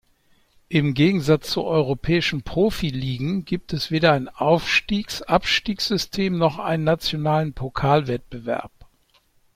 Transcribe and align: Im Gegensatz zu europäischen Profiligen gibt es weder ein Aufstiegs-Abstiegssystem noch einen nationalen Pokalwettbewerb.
Im 0.67 0.95
Gegensatz 0.95 1.51
zu 1.51 1.63
europäischen 1.63 2.41
Profiligen 2.41 3.45
gibt 3.45 3.71
es 3.71 3.91
weder 3.91 4.13
ein 4.13 4.29
Aufstiegs-Abstiegssystem 4.29 6.39
noch 6.39 6.57
einen 6.57 6.85
nationalen 6.85 7.53
Pokalwettbewerb. 7.53 8.71